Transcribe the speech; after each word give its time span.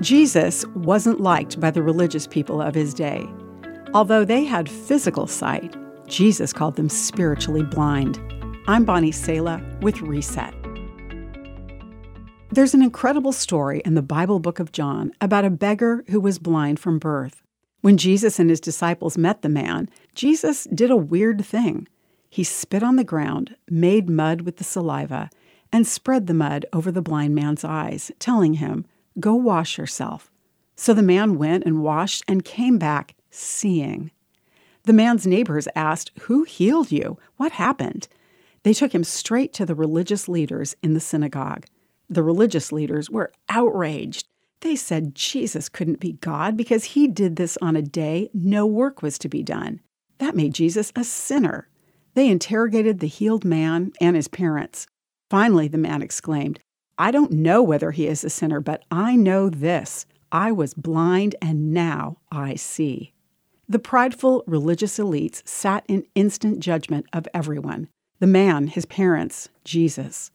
Jesus 0.00 0.64
wasn't 0.68 1.20
liked 1.20 1.60
by 1.60 1.70
the 1.70 1.82
religious 1.82 2.26
people 2.26 2.62
of 2.62 2.74
his 2.74 2.94
day. 2.94 3.28
Although 3.92 4.24
they 4.24 4.44
had 4.44 4.66
physical 4.66 5.26
sight, 5.26 5.76
Jesus 6.06 6.54
called 6.54 6.76
them 6.76 6.88
spiritually 6.88 7.62
blind. 7.62 8.18
I'm 8.66 8.86
Bonnie 8.86 9.12
Sala 9.12 9.62
with 9.82 10.00
Reset. 10.00 10.54
There's 12.50 12.72
an 12.72 12.80
incredible 12.80 13.32
story 13.32 13.82
in 13.84 13.94
the 13.94 14.00
Bible 14.00 14.40
book 14.40 14.58
of 14.58 14.72
John 14.72 15.12
about 15.20 15.44
a 15.44 15.50
beggar 15.50 16.02
who 16.08 16.18
was 16.18 16.38
blind 16.38 16.80
from 16.80 16.98
birth. 16.98 17.42
When 17.82 17.98
Jesus 17.98 18.38
and 18.38 18.48
his 18.48 18.60
disciples 18.60 19.18
met 19.18 19.42
the 19.42 19.50
man, 19.50 19.90
Jesus 20.14 20.64
did 20.64 20.90
a 20.90 20.96
weird 20.96 21.44
thing. 21.44 21.86
He 22.30 22.42
spit 22.42 22.82
on 22.82 22.96
the 22.96 23.04
ground, 23.04 23.54
made 23.68 24.08
mud 24.08 24.42
with 24.42 24.56
the 24.56 24.64
saliva, 24.64 25.28
and 25.70 25.86
spread 25.86 26.26
the 26.26 26.34
mud 26.34 26.64
over 26.72 26.90
the 26.90 27.02
blind 27.02 27.34
man's 27.34 27.64
eyes, 27.64 28.10
telling 28.18 28.54
him, 28.54 28.86
Go 29.20 29.34
wash 29.34 29.78
yourself. 29.78 30.30
So 30.76 30.94
the 30.94 31.02
man 31.02 31.36
went 31.36 31.64
and 31.64 31.82
washed 31.82 32.24
and 32.26 32.44
came 32.44 32.78
back 32.78 33.14
seeing. 33.30 34.10
The 34.84 34.92
man's 34.92 35.26
neighbors 35.26 35.68
asked, 35.76 36.10
Who 36.22 36.44
healed 36.44 36.90
you? 36.90 37.18
What 37.36 37.52
happened? 37.52 38.08
They 38.62 38.72
took 38.72 38.94
him 38.94 39.04
straight 39.04 39.52
to 39.54 39.66
the 39.66 39.74
religious 39.74 40.28
leaders 40.28 40.74
in 40.82 40.94
the 40.94 41.00
synagogue. 41.00 41.66
The 42.08 42.22
religious 42.22 42.72
leaders 42.72 43.10
were 43.10 43.32
outraged. 43.48 44.26
They 44.60 44.76
said 44.76 45.14
Jesus 45.14 45.68
couldn't 45.68 46.00
be 46.00 46.14
God 46.14 46.56
because 46.56 46.84
he 46.84 47.06
did 47.06 47.36
this 47.36 47.56
on 47.62 47.76
a 47.76 47.82
day 47.82 48.30
no 48.34 48.66
work 48.66 49.02
was 49.02 49.18
to 49.18 49.28
be 49.28 49.42
done. 49.42 49.80
That 50.18 50.36
made 50.36 50.54
Jesus 50.54 50.92
a 50.96 51.04
sinner. 51.04 51.68
They 52.14 52.28
interrogated 52.28 52.98
the 52.98 53.06
healed 53.06 53.44
man 53.44 53.92
and 54.00 54.16
his 54.16 54.28
parents. 54.28 54.86
Finally, 55.30 55.68
the 55.68 55.78
man 55.78 56.02
exclaimed, 56.02 56.60
I 57.00 57.12
don't 57.12 57.32
know 57.32 57.62
whether 57.62 57.92
he 57.92 58.06
is 58.06 58.24
a 58.24 58.28
sinner, 58.28 58.60
but 58.60 58.84
I 58.90 59.16
know 59.16 59.48
this 59.48 60.04
I 60.30 60.52
was 60.52 60.74
blind 60.74 61.34
and 61.40 61.72
now 61.72 62.18
I 62.30 62.56
see. 62.56 63.14
The 63.66 63.78
prideful 63.78 64.44
religious 64.46 64.98
elites 64.98 65.40
sat 65.48 65.82
in 65.88 66.04
instant 66.14 66.60
judgment 66.60 67.06
of 67.14 67.26
everyone 67.32 67.88
the 68.18 68.26
man, 68.26 68.66
his 68.66 68.84
parents, 68.84 69.48
Jesus. 69.64 70.30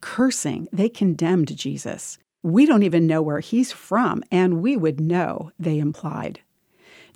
Cursing, 0.00 0.68
they 0.72 0.88
condemned 0.88 1.54
Jesus. 1.54 2.16
We 2.42 2.64
don't 2.64 2.82
even 2.82 3.06
know 3.06 3.20
where 3.20 3.40
he's 3.40 3.70
from, 3.70 4.24
and 4.30 4.62
we 4.62 4.74
would 4.74 4.98
know, 4.98 5.50
they 5.58 5.78
implied. 5.78 6.40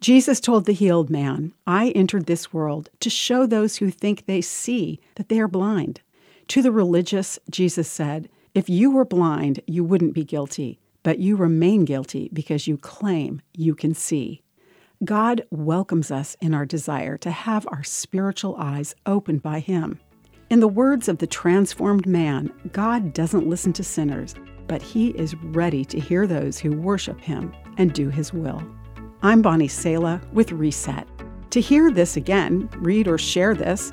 Jesus 0.03 0.41
told 0.41 0.67
the 0.67 0.75
healed 0.75 1.09
man, 1.09 1.55
I 1.67 1.89
entered 1.93 2.27
this 2.27 2.53
world 2.53 2.91
to 3.01 3.09
show 3.09 3.47
those 3.47 3.77
who 3.79 3.91
think 3.91 4.27
they 4.27 4.43
see 4.43 5.01
that 5.15 5.31
they 5.31 5.41
are 5.41 5.49
blind. 5.49 6.03
To 6.49 6.61
the 6.61 6.73
religious, 6.73 7.39
Jesus 7.49 7.89
said, 7.89 8.29
if 8.53 8.69
you 8.69 8.91
were 8.91 9.05
blind, 9.05 9.61
you 9.67 9.85
wouldn't 9.85 10.15
be 10.15 10.25
guilty, 10.25 10.81
but 11.05 11.21
you 11.21 11.37
remain 11.37 11.85
guilty 11.85 12.29
because 12.33 12.67
you 12.67 12.77
claim 12.77 13.43
you 13.55 13.77
can 13.77 13.95
see. 13.95 14.43
God 15.05 15.47
welcomes 15.51 16.11
us 16.11 16.37
in 16.41 16.53
our 16.53 16.67
desire 16.67 17.17
to 17.19 17.31
have 17.31 17.67
our 17.71 17.85
spiritual 17.85 18.57
eyes 18.59 18.95
opened 19.07 19.43
by 19.43 19.61
Him. 19.61 20.01
In 20.51 20.59
the 20.59 20.67
words 20.69 21.09
of 21.09 21.19
the 21.19 21.29
transformed 21.29 22.07
man, 22.07 22.53
God 22.73 23.13
doesn't 23.13 23.47
listen 23.47 23.73
to 23.75 23.85
sinners, 23.85 24.35
but 24.67 24.83
He 24.83 25.11
is 25.11 25.37
ready 25.37 25.85
to 25.85 26.01
hear 26.01 26.27
those 26.27 26.59
who 26.59 26.73
worship 26.73 27.21
Him 27.21 27.55
and 27.79 27.93
do 27.93 28.09
His 28.09 28.33
will. 28.33 28.61
I'm 29.23 29.43
Bonnie 29.43 29.69
Sala 29.69 30.21
with 30.33 30.51
Reset. 30.51 31.07
To 31.51 31.61
hear 31.61 31.93
this 31.93 32.17
again, 32.17 32.69
read 32.79 33.07
or 33.07 33.17
share 33.17 33.55
this, 33.55 33.93